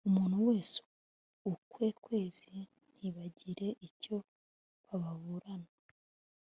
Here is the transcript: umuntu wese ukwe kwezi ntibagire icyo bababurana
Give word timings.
umuntu 0.09 0.37
wese 0.47 0.75
ukwe 1.51 1.87
kwezi 2.03 2.51
ntibagire 2.95 3.67
icyo 3.87 4.15
bababurana 4.87 5.71